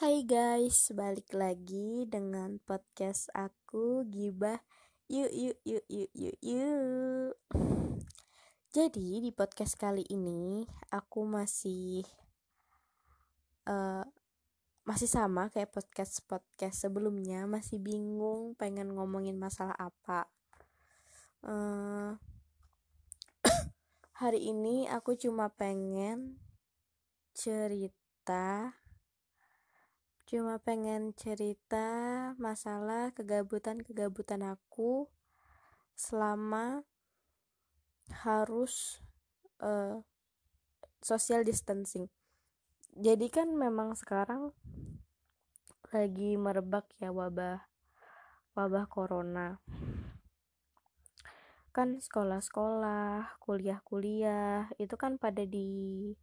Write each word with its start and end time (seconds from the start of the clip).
Hai 0.00 0.24
guys, 0.24 0.96
balik 0.96 1.28
lagi 1.36 2.08
dengan 2.08 2.56
podcast 2.64 3.28
aku 3.36 4.08
Gibah. 4.08 4.56
Yuk 5.12 5.28
yuk 5.28 5.60
yuk 5.60 5.84
yuk 5.92 6.10
yuk 6.16 6.38
yuk. 6.40 7.36
Jadi 8.72 9.20
di 9.20 9.28
podcast 9.28 9.76
kali 9.76 10.00
ini 10.08 10.64
aku 10.88 11.28
masih 11.28 12.08
uh, 13.68 14.00
masih 14.88 15.04
sama 15.04 15.52
kayak 15.52 15.68
podcast-podcast 15.68 16.88
sebelumnya. 16.88 17.44
Masih 17.44 17.76
bingung 17.76 18.56
pengen 18.56 18.96
ngomongin 18.96 19.36
masalah 19.36 19.76
apa. 19.76 20.32
Uh, 21.44 22.16
Hari 24.24 24.48
ini 24.48 24.88
aku 24.88 25.12
cuma 25.20 25.52
pengen 25.52 26.40
cerita 27.36 28.79
Cuma 30.30 30.62
pengen 30.62 31.10
cerita 31.18 31.90
masalah 32.38 33.10
kegabutan-kegabutan 33.18 34.46
aku 34.46 35.10
selama 35.98 36.86
harus 38.14 39.02
uh, 39.58 40.06
social 41.02 41.42
distancing. 41.42 42.06
Jadi 42.94 43.26
kan 43.26 43.50
memang 43.50 43.98
sekarang 43.98 44.54
lagi 45.90 46.38
merebak 46.38 46.86
ya 47.02 47.10
wabah 47.10 47.66
wabah 48.54 48.86
corona. 48.86 49.58
Kan 51.74 51.98
sekolah-sekolah, 51.98 53.34
kuliah-kuliah 53.42 54.70
itu 54.78 54.94
kan 54.94 55.18
pada 55.18 55.42
di 55.42 56.14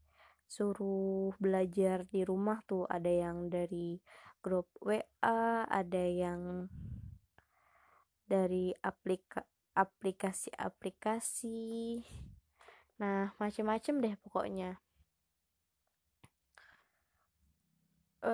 suruh 0.48 1.36
belajar 1.38 2.08
di 2.08 2.24
rumah 2.24 2.64
tuh 2.64 2.88
ada 2.88 3.12
yang 3.12 3.52
dari 3.52 4.00
grup 4.40 4.72
WA 4.80 5.68
ada 5.68 6.04
yang 6.08 6.72
dari 8.28 8.72
aplika 8.80 9.44
aplikasi-aplikasi. 9.78 12.02
Nah 12.98 13.30
macem-macem 13.38 14.02
deh 14.02 14.18
pokoknya. 14.26 14.82
E, 18.26 18.34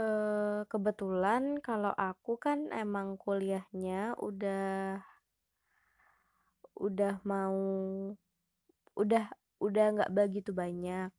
kebetulan 0.71 1.59
kalau 1.59 1.91
aku 1.97 2.39
kan 2.39 2.71
emang 2.71 3.19
kuliahnya 3.19 4.15
udah 4.21 5.03
udah 6.79 7.19
mau 7.27 7.59
udah 8.95 9.25
udah 9.59 9.85
nggak 9.99 10.13
begitu 10.15 10.55
banyak 10.55 11.11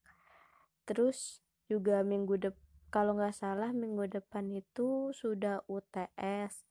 terus 0.84 1.40
juga 1.66 2.04
minggu 2.04 2.36
depan 2.38 2.62
kalau 2.94 3.18
nggak 3.18 3.34
salah 3.34 3.74
minggu 3.74 4.06
depan 4.06 4.46
itu 4.54 5.10
sudah 5.10 5.66
UTS 5.66 6.62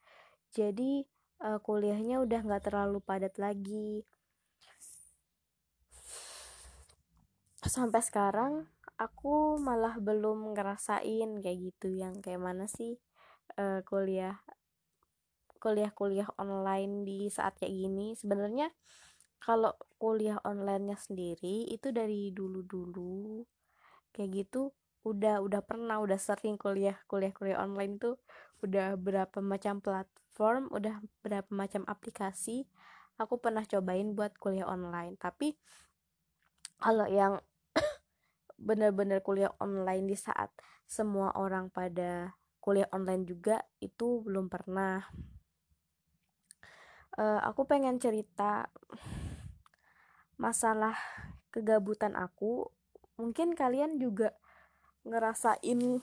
jadi 0.54 1.04
uh, 1.42 1.60
kuliahnya 1.60 2.22
udah 2.22 2.40
nggak 2.46 2.70
terlalu 2.70 3.02
padat 3.02 3.36
lagi. 3.42 4.06
Sampai 7.64 8.06
sekarang 8.06 8.70
aku 9.02 9.58
malah 9.58 9.98
belum 9.98 10.54
ngerasain 10.54 11.42
kayak 11.42 11.60
gitu 11.74 11.90
yang 11.90 12.22
kayak 12.22 12.38
mana 12.38 12.70
sih 12.70 13.02
uh, 13.58 13.82
kuliah 13.82 14.38
kuliah-kuliah 15.58 16.28
online 16.38 17.08
di 17.08 17.32
saat 17.34 17.58
kayak 17.58 17.74
gini. 17.74 18.14
Sebenarnya 18.14 18.70
kalau 19.42 19.74
kuliah 19.98 20.38
onlinenya 20.46 21.02
sendiri 21.02 21.66
itu 21.72 21.90
dari 21.90 22.30
dulu-dulu 22.30 23.42
kayak 24.14 24.46
gitu 24.46 24.72
udah 25.04 25.44
udah 25.44 25.60
pernah 25.66 26.00
udah 26.00 26.16
sering 26.16 26.56
kuliah 26.56 26.96
kuliah 27.12 27.36
kuliah 27.36 27.60
online 27.60 28.00
tuh 28.00 28.16
udah 28.64 28.96
berapa 28.96 29.44
macam 29.44 29.84
platform 29.84 30.72
udah 30.72 31.04
berapa 31.20 31.50
macam 31.52 31.84
aplikasi 31.90 32.64
aku 33.18 33.38
pernah 33.38 33.66
cobain 33.66 34.14
buat 34.14 34.34
kuliah 34.42 34.70
online. 34.70 35.18
Tapi 35.20 35.54
kalau 36.82 37.06
yang 37.10 37.38
bener-bener 38.68 39.22
kuliah 39.22 39.54
online 39.62 40.10
di 40.10 40.18
saat 40.18 40.50
semua 40.90 41.34
orang 41.38 41.70
pada 41.70 42.34
kuliah 42.64 42.90
online 42.96 43.28
juga 43.28 43.62
itu 43.84 44.24
belum 44.24 44.48
pernah. 44.50 45.04
Uh, 47.14 47.38
aku 47.46 47.70
pengen 47.70 48.02
cerita 48.02 48.74
masalah 50.34 50.98
kegabutan 51.54 52.18
aku 52.18 52.74
mungkin 53.18 53.54
kalian 53.54 54.02
juga 54.02 54.34
ngerasain 55.04 56.02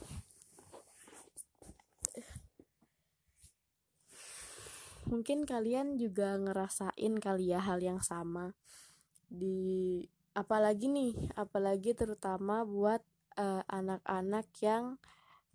mungkin 5.10 5.42
kalian 5.42 5.98
juga 5.98 6.38
ngerasain 6.38 7.18
kali 7.18 7.50
ya 7.50 7.58
hal 7.58 7.82
yang 7.82 7.98
sama 7.98 8.54
di 9.26 10.06
apalagi 10.38 10.86
nih 10.86 11.14
apalagi 11.34 11.98
terutama 11.98 12.62
buat 12.62 13.02
eh, 13.34 13.62
anak-anak 13.66 14.46
uh, 14.46 14.60
yang 14.62 14.84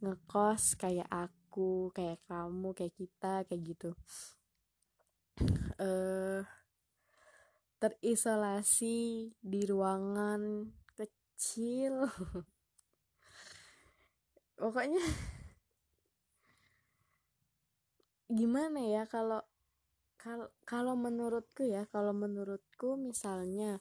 ngekos 0.04 0.76
kayak 0.76 1.08
aku 1.08 1.90
kayak 1.96 2.20
kamu 2.28 2.76
kayak 2.76 2.96
kita 3.00 3.34
kayak 3.48 3.62
gitu. 3.64 3.92
Uh, 5.76 6.40
terisolasi 7.80 9.32
di 9.44 9.62
ruangan 9.68 10.72
kecil. 11.36 12.08
Pokoknya 14.56 15.04
gimana 18.32 18.80
ya 18.82 19.04
kalau 19.06 19.44
kalau 20.16 20.48
kalau 20.66 20.96
menurutku 20.98 21.68
ya 21.68 21.86
kalau 21.92 22.10
menurutku 22.16 22.98
misalnya 22.98 23.78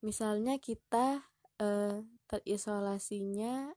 misalnya 0.00 0.56
kita 0.56 1.26
eh, 1.60 2.06
terisolasinya 2.24 3.74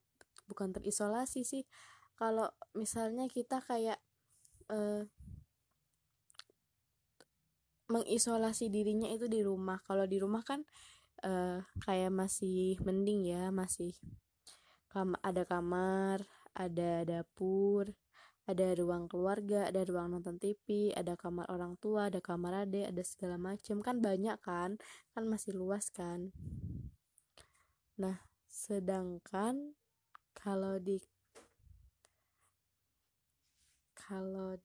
bukan 0.47 0.71
terisolasi 0.71 1.43
sih 1.43 1.67
kalau 2.15 2.47
misalnya 2.77 3.25
kita 3.27 3.59
kayak 3.59 3.99
eh, 4.69 5.09
mengisolasi 7.91 8.71
dirinya 8.71 9.11
itu 9.11 9.29
di 9.29 9.43
rumah. 9.43 9.77
Kalau 9.83 10.09
di 10.09 10.17
rumah 10.17 10.41
kan 10.41 10.63
uh, 11.23 11.63
kayak 11.81 12.11
masih 12.11 12.77
mending 12.83 13.31
ya 13.31 13.49
masih 13.49 13.95
kam 14.91 15.17
ada 15.25 15.41
kamar 15.47 16.21
ada 16.53 17.01
dapur 17.01 17.89
ada 18.43 18.75
ruang 18.75 19.07
keluarga 19.07 19.71
ada 19.71 19.81
ruang 19.87 20.13
nonton 20.13 20.35
TV 20.35 20.91
ada 20.93 21.15
kamar 21.15 21.47
orang 21.47 21.79
tua 21.79 22.11
ada 22.11 22.19
kamar 22.19 22.67
ade 22.67 22.83
ada 22.83 23.01
segala 23.01 23.39
macam 23.39 23.79
kan 23.79 24.03
banyak 24.03 24.35
kan 24.43 24.75
kan 25.15 25.23
masih 25.25 25.55
luas 25.55 25.87
kan. 25.89 26.35
Nah 27.95 28.19
sedangkan 28.51 29.73
kalau 30.35 30.77
di 30.77 30.99
kalau 33.95 34.59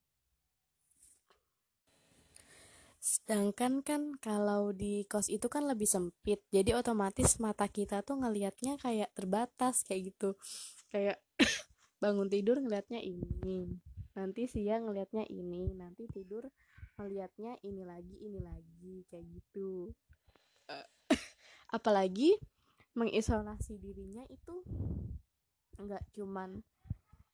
Sedangkan 3.29 3.85
kan 3.85 4.17
kalau 4.25 4.73
di 4.73 5.05
kos 5.05 5.29
itu 5.29 5.53
kan 5.53 5.69
lebih 5.69 5.85
sempit, 5.85 6.41
jadi 6.49 6.81
otomatis 6.81 7.37
mata 7.37 7.69
kita 7.69 8.01
tuh 8.01 8.17
ngelihatnya 8.25 8.81
kayak 8.81 9.13
terbatas 9.13 9.85
kayak 9.85 10.17
gitu. 10.17 10.33
Kayak 10.89 11.21
bangun 12.03 12.33
tidur 12.33 12.57
ngelihatnya 12.57 13.05
ini, 13.05 13.69
nanti 14.17 14.49
siang 14.49 14.89
ngelihatnya 14.89 15.29
ini, 15.29 15.77
nanti 15.77 16.09
tidur 16.09 16.49
ngelihatnya 16.97 17.61
ini 17.69 17.85
lagi, 17.85 18.17
ini 18.17 18.41
lagi 18.41 19.05
kayak 19.13 19.29
gitu. 19.29 19.93
Apalagi 21.77 22.33
mengisolasi 22.97 23.77
dirinya 23.77 24.25
itu 24.33 24.65
nggak 25.77 26.17
cuman 26.17 26.65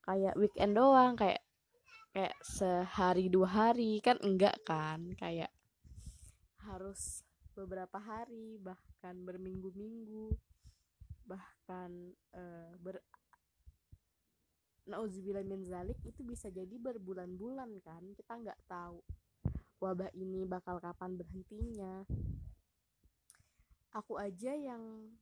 kayak 0.02 0.34
weekend 0.42 0.74
doang 0.74 1.14
kayak 1.14 1.38
kayak 2.10 2.34
sehari 2.42 3.30
dua 3.30 3.46
hari 3.46 4.02
kan 4.02 4.18
enggak 4.26 4.58
kan 4.66 5.14
kayak 5.14 5.54
harus 6.64 7.22
beberapa 7.54 8.02
hari 8.02 8.58
bahkan 8.58 9.14
berminggu-minggu 9.22 10.34
bahkan 11.24 12.12
uh, 12.36 12.74
ber 12.82 13.00
nauzubillah 14.84 15.40
min 15.48 15.64
zalik 15.64 15.96
itu 16.04 16.20
bisa 16.20 16.52
jadi 16.52 16.76
berbulan-bulan 16.76 17.80
kan? 17.80 18.04
Kita 18.12 18.36
nggak 18.36 18.60
tahu 18.68 19.00
wabah 19.80 20.12
ini 20.12 20.44
bakal 20.44 20.76
kapan 20.80 21.16
berhentinya. 21.16 22.04
Aku 23.94 24.18
aja 24.20 24.52
yang 24.52 25.14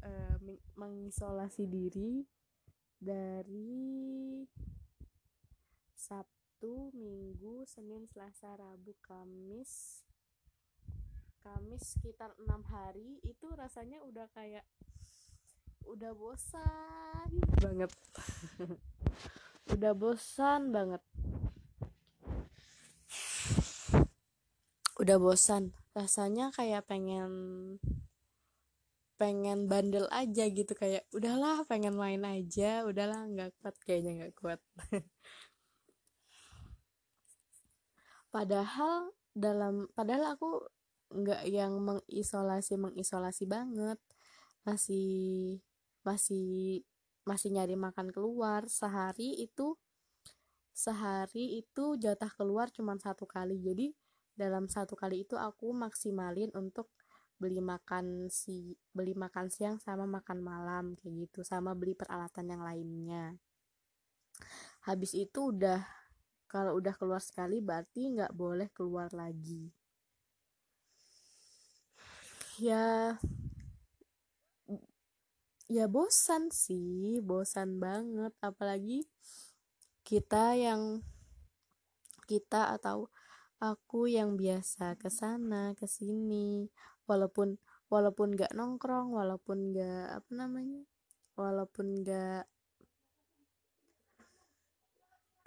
uh, 0.00 0.36
mengisolasi 0.78 1.66
diri 1.66 2.24
dari 2.96 4.40
Sabtu, 5.92 6.94
Minggu, 6.94 7.66
Senin, 7.68 8.06
Selasa, 8.08 8.54
Rabu, 8.56 8.94
Kamis 9.02 10.03
Kamis 11.44 12.00
sekitar 12.00 12.32
enam 12.40 12.64
hari 12.72 13.20
itu 13.20 13.52
rasanya 13.52 14.00
udah 14.00 14.24
kayak 14.32 14.64
udah 15.84 16.16
bosan 16.16 17.30
banget. 17.60 17.92
Udah 19.74 19.92
bosan 19.96 20.72
banget. 20.72 21.02
Udah 25.00 25.16
bosan. 25.20 25.76
Rasanya 25.92 26.52
kayak 26.52 26.84
pengen 26.88 27.32
pengen 29.20 29.68
bandel 29.68 30.08
aja 30.12 30.44
gitu. 30.48 30.72
Kayak 30.72 31.08
udahlah 31.12 31.64
pengen 31.68 31.96
main 31.96 32.24
aja. 32.24 32.88
Udahlah 32.88 33.24
nggak 33.28 33.52
kuat 33.60 33.76
kayaknya 33.84 34.12
nggak 34.24 34.34
kuat. 34.36 34.60
Padahal 38.34 39.12
dalam 39.34 39.90
padahal 39.92 40.38
aku 40.38 40.62
nggak 41.14 41.42
yang 41.46 41.78
mengisolasi 41.78 42.74
mengisolasi 42.74 43.44
banget. 43.46 43.98
Masih 44.66 45.60
masih 46.02 46.82
masih 47.22 47.48
nyari 47.54 47.78
makan 47.78 48.10
keluar. 48.10 48.66
Sehari 48.66 49.38
itu 49.38 49.78
sehari 50.74 51.62
itu 51.62 51.94
jatah 51.96 52.30
keluar 52.34 52.68
cuma 52.74 52.98
satu 52.98 53.24
kali. 53.24 53.62
Jadi 53.62 53.94
dalam 54.34 54.66
satu 54.66 54.98
kali 54.98 55.22
itu 55.22 55.38
aku 55.38 55.70
maksimalin 55.70 56.50
untuk 56.58 56.90
beli 57.38 57.62
makan 57.62 58.30
si 58.30 58.74
beli 58.94 59.14
makan 59.14 59.50
siang 59.50 59.76
sama 59.78 60.04
makan 60.10 60.38
malam 60.42 60.84
kayak 60.98 61.30
gitu. 61.30 61.46
Sama 61.46 61.72
beli 61.78 61.94
peralatan 61.94 62.50
yang 62.50 62.62
lainnya. 62.66 63.38
Habis 64.84 65.14
itu 65.16 65.54
udah 65.54 65.80
kalau 66.50 66.78
udah 66.78 66.94
keluar 66.98 67.22
sekali 67.22 67.62
berarti 67.62 68.14
nggak 68.14 68.34
boleh 68.34 68.68
keluar 68.74 69.10
lagi 69.14 69.72
ya 72.58 73.16
ya 75.70 75.84
bosan 75.90 76.52
sih 76.54 77.18
bosan 77.24 77.82
banget. 77.82 78.32
Apalagi 78.42 79.08
kita 80.04 80.54
yang 80.54 81.00
kita 82.28 82.74
atau 82.76 83.08
aku 83.60 84.06
yang 84.10 84.36
biasa 84.36 84.94
ke 85.00 85.08
sana 85.08 85.72
ke 85.78 85.86
sini. 85.88 86.68
Walaupun 87.08 87.60
walaupun 87.92 88.34
nggak 88.34 88.52
nongkrong 88.56 89.12
walaupun 89.12 89.70
nggak 89.70 90.18
apa 90.18 90.30
namanya 90.34 90.82
walaupun 91.36 92.02
nggak 92.02 92.42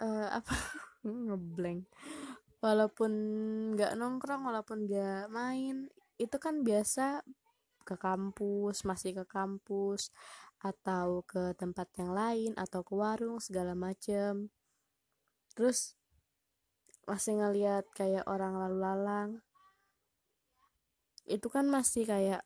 uh, 0.00 0.28
apa 0.32 0.54
ngeblank 1.04 1.84
walaupun 2.64 3.12
nggak 3.74 3.92
nongkrong 3.98 4.42
walaupun 4.48 4.86
nggak 4.86 5.30
main 5.30 5.90
itu 6.18 6.36
kan 6.36 6.66
biasa 6.66 7.22
ke 7.88 7.96
kampus 7.96 8.84
masih 8.84 9.16
ke 9.16 9.24
kampus 9.24 10.12
atau 10.60 11.24
ke 11.24 11.54
tempat 11.56 11.88
yang 11.96 12.12
lain 12.12 12.52
atau 12.58 12.84
ke 12.84 12.92
warung 12.92 13.40
segala 13.40 13.72
macem. 13.72 14.52
Terus 15.56 15.96
masih 17.08 17.40
ngeliat 17.40 17.88
kayak 17.96 18.28
orang 18.28 18.58
lalu 18.60 18.78
lalang. 18.82 19.30
Itu 21.24 21.48
kan 21.48 21.70
masih 21.70 22.04
kayak 22.04 22.42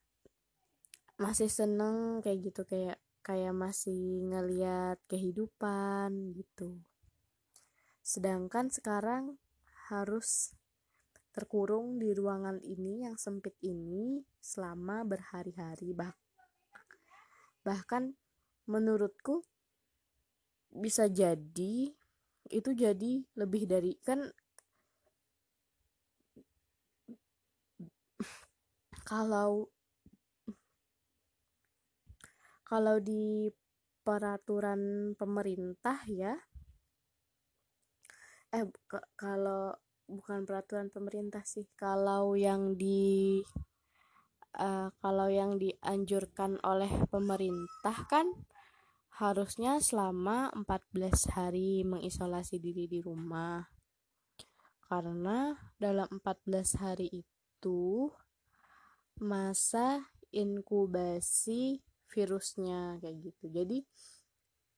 masih 1.18 1.50
seneng 1.50 2.22
kayak 2.22 2.38
gitu 2.52 2.62
kayak 2.62 2.98
kayak 3.22 3.54
masih 3.54 4.26
ngeliat 4.30 4.98
kehidupan 5.10 6.34
gitu. 6.38 6.82
Sedangkan 8.02 8.70
sekarang 8.70 9.38
harus 9.90 10.54
terkurung 11.32 11.96
di 11.96 12.12
ruangan 12.12 12.60
ini 12.60 13.08
yang 13.08 13.16
sempit 13.16 13.56
ini 13.64 14.20
selama 14.36 15.02
berhari-hari 15.08 15.96
bah 15.96 16.12
bahkan 17.64 18.12
menurutku 18.68 19.40
bisa 20.72 21.08
jadi 21.08 21.92
itu 22.52 22.70
jadi 22.76 23.12
lebih 23.38 23.64
dari 23.64 23.96
kan 24.04 24.28
kalau 29.08 29.68
kalau 32.64 32.96
di 33.00 33.52
peraturan 34.02 35.12
pemerintah 35.14 36.02
ya 36.08 36.34
eh 38.52 38.64
kalau 39.16 39.72
bukan 40.06 40.44
peraturan 40.46 40.88
pemerintah 40.88 41.42
sih. 41.46 41.66
Kalau 41.74 42.34
yang 42.38 42.74
di 42.78 43.40
uh, 44.58 44.88
kalau 45.00 45.28
yang 45.28 45.56
dianjurkan 45.56 46.60
oleh 46.64 46.90
pemerintah 47.08 47.96
kan 48.08 48.28
harusnya 49.20 49.76
selama 49.78 50.48
14 50.56 51.36
hari 51.36 51.84
mengisolasi 51.84 52.58
diri 52.58 52.88
di 52.88 53.00
rumah. 53.04 53.64
Karena 54.88 55.56
dalam 55.80 56.08
14 56.08 56.82
hari 56.82 57.08
itu 57.08 58.12
masa 59.20 60.12
inkubasi 60.32 61.80
virusnya 62.12 63.00
kayak 63.00 63.16
gitu. 63.24 63.44
Jadi 63.48 63.78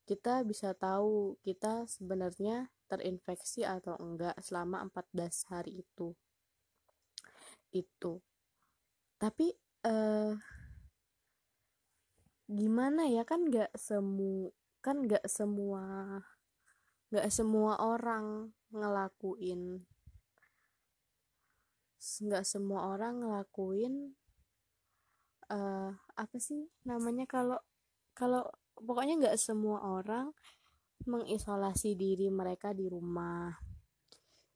kita 0.05 0.45
bisa 0.45 0.77
tahu 0.77 1.41
kita 1.41 1.89
sebenarnya 1.89 2.69
terinfeksi 2.89 3.65
atau 3.65 3.97
enggak 3.97 4.37
selama 4.45 4.85
14 4.93 5.51
hari 5.51 5.81
itu. 5.81 6.13
Itu. 7.73 8.21
Tapi 9.17 9.57
eh, 9.85 10.33
gimana 12.49 13.09
ya? 13.09 13.25
Kan 13.25 13.49
nggak 13.49 13.73
semu 13.75 14.53
kan 14.85 15.01
nggak 15.09 15.25
semua 15.25 16.21
nggak 17.09 17.33
semua 17.33 17.81
orang 17.81 18.53
ngelakuin 18.69 19.81
nggak 22.05 22.45
semua 22.45 22.93
orang 22.93 23.25
ngelakuin 23.25 24.13
uh, 25.49 25.91
apa 26.15 26.37
sih 26.37 26.69
namanya? 26.85 27.25
Kalau 27.25 27.59
kalau 28.13 28.45
pokoknya 28.79 29.15
nggak 29.21 29.39
semua 29.39 29.83
orang 29.83 30.35
mengisolasi 31.05 31.95
diri 31.95 32.33
mereka 32.33 32.73
di 32.73 32.89
rumah 32.89 33.53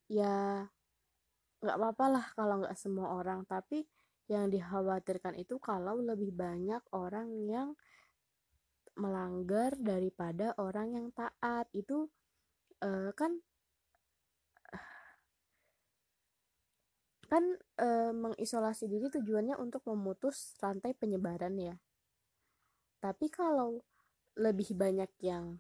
ya 0.09 0.65
nggak 1.59 1.77
apa-apa 1.77 2.07
lah 2.09 2.27
kalau 2.33 2.55
nggak 2.65 2.79
semua 2.79 3.19
orang 3.19 3.45
tapi 3.45 3.85
yang 4.29 4.49
dikhawatirkan 4.53 5.37
itu 5.41 5.57
kalau 5.61 6.01
lebih 6.01 6.33
banyak 6.33 6.81
orang 6.93 7.29
yang 7.49 7.73
melanggar 8.99 9.73
daripada 9.79 10.53
orang 10.59 10.99
yang 10.99 11.07
taat 11.15 11.71
itu 11.73 12.11
uh, 12.83 13.11
kan 13.15 13.41
kan 17.29 17.45
e, 17.77 17.89
mengisolasi 18.17 18.89
diri 18.89 19.13
tujuannya 19.13 19.61
untuk 19.61 19.85
memutus 19.85 20.57
rantai 20.65 20.97
penyebaran 20.97 21.61
ya. 21.61 21.77
Tapi 23.05 23.29
kalau 23.29 23.85
lebih 24.39 24.73
banyak 24.79 25.11
yang 25.21 25.59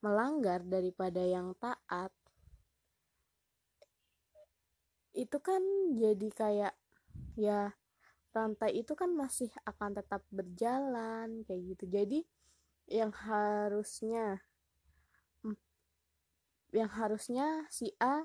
melanggar 0.00 0.62
daripada 0.62 1.20
yang 1.20 1.52
taat, 1.58 2.14
itu 5.12 5.36
kan 5.42 5.60
jadi 5.98 6.28
kayak 6.32 6.74
ya 7.34 7.74
rantai 8.30 8.78
itu 8.78 8.94
kan 8.94 9.10
masih 9.10 9.50
akan 9.66 9.98
tetap 9.98 10.22
berjalan 10.30 11.42
kayak 11.44 11.62
gitu. 11.74 11.84
Jadi 11.90 12.18
yang 12.90 13.10
harusnya 13.10 14.42
yang 16.70 16.90
harusnya 16.90 17.66
si 17.66 17.90
A 17.98 18.22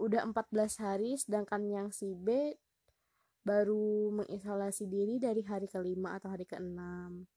udah 0.00 0.24
14 0.24 0.80
hari 0.80 1.20
sedangkan 1.20 1.68
yang 1.68 1.88
si 1.92 2.16
B 2.16 2.56
baru 3.44 4.08
mengisolasi 4.24 4.88
diri 4.88 5.20
dari 5.20 5.44
hari 5.44 5.68
kelima 5.68 6.16
atau 6.16 6.32
hari 6.32 6.48
keenam 6.48 7.28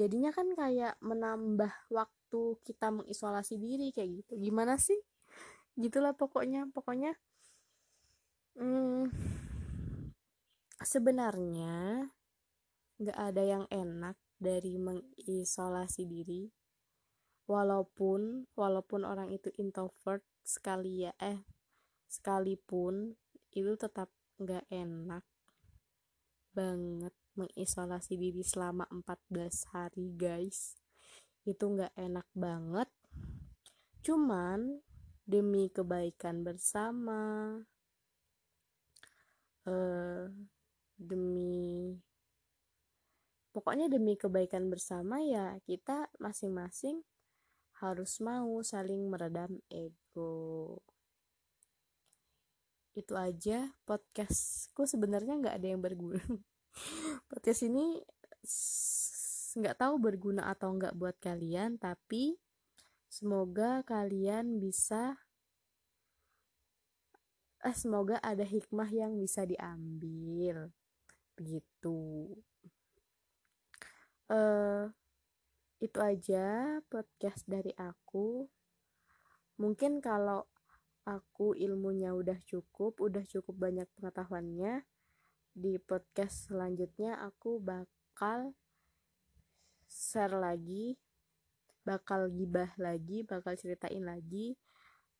jadinya 0.00 0.32
kan 0.32 0.56
kayak 0.56 0.96
menambah 1.04 1.68
waktu 1.92 2.42
kita 2.64 2.88
mengisolasi 2.88 3.60
diri 3.60 3.92
kayak 3.92 4.24
gitu. 4.24 4.40
Gimana 4.40 4.80
sih? 4.80 4.96
Gitulah 5.76 6.16
pokoknya. 6.16 6.72
Pokoknya 6.72 7.12
hmm, 8.56 9.12
sebenarnya 10.80 12.08
nggak 12.96 13.18
ada 13.20 13.42
yang 13.44 13.64
enak 13.68 14.16
dari 14.40 14.80
mengisolasi 14.80 16.08
diri. 16.08 16.48
Walaupun 17.44 18.48
walaupun 18.56 19.04
orang 19.04 19.28
itu 19.28 19.52
introvert 19.60 20.24
sekali 20.40 21.04
ya 21.04 21.12
eh 21.20 21.44
sekalipun 22.08 23.12
itu 23.52 23.76
tetap 23.76 24.08
nggak 24.40 24.64
enak 24.72 25.26
banget 26.56 27.14
mengisolasi 27.40 28.20
diri 28.20 28.44
selama 28.44 28.84
14 28.92 29.72
hari 29.72 30.12
guys. 30.12 30.76
Itu 31.48 31.72
nggak 31.72 31.96
enak 31.96 32.28
banget. 32.36 32.88
Cuman 34.04 34.80
demi 35.24 35.70
kebaikan 35.70 36.42
bersama 36.42 37.54
eh, 39.68 40.26
demi 40.98 41.94
pokoknya 43.54 43.86
demi 43.86 44.18
kebaikan 44.18 44.66
bersama 44.68 45.22
ya 45.22 45.58
kita 45.62 46.10
masing-masing 46.18 47.02
harus 47.80 48.20
mau 48.20 48.60
saling 48.60 49.08
meredam 49.08 49.56
ego. 49.72 50.84
Itu 52.92 53.16
aja 53.16 53.72
podcastku. 53.88 54.84
Sebenarnya 54.84 55.40
nggak 55.40 55.56
ada 55.56 55.66
yang 55.72 55.80
berguna 55.80 56.20
podcast 57.28 57.66
ini 57.66 58.00
nggak 59.60 59.76
tahu 59.76 59.94
berguna 59.98 60.50
atau 60.50 60.74
nggak 60.74 60.94
buat 60.94 61.18
kalian 61.18 61.76
tapi 61.76 62.38
semoga 63.10 63.82
kalian 63.82 64.62
bisa 64.62 65.18
eh, 67.60 67.76
semoga 67.76 68.16
ada 68.24 68.44
hikmah 68.44 68.88
yang 68.88 69.20
bisa 69.20 69.44
diambil. 69.44 70.72
Begitu. 71.36 72.32
Uh, 74.30 74.88
itu 75.82 75.98
aja 76.00 76.78
podcast 76.88 77.44
dari 77.44 77.74
aku. 77.76 78.48
Mungkin 79.60 80.00
kalau 80.00 80.48
aku 81.04 81.56
ilmunya 81.56 82.12
udah 82.12 82.38
cukup 82.44 83.00
udah 83.00 83.24
cukup 83.24 83.56
banyak 83.56 83.88
pengetahuannya 83.96 84.84
di 85.50 85.76
podcast 85.82 86.48
selanjutnya 86.50 87.18
aku 87.20 87.58
bakal 87.58 88.54
share 89.90 90.34
lagi 90.38 90.94
bakal 91.82 92.30
gibah 92.30 92.70
lagi 92.78 93.26
bakal 93.26 93.56
ceritain 93.58 94.04
lagi 94.04 94.54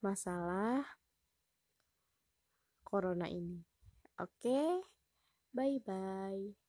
masalah 0.04 0.84
corona 2.86 3.26
ini. 3.30 3.62
Oke 4.20 4.84
bye 5.50 5.78
bye 5.82 6.59